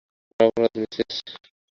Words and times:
আমার 0.39 0.47
অপরাধ, 0.47 0.73
মিসেস? 0.81 1.15